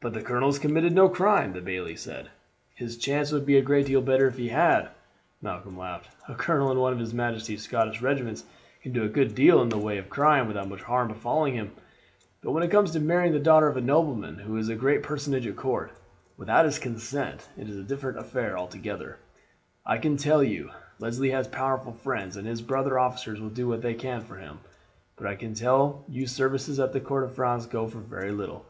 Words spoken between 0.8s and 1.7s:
no crime!" the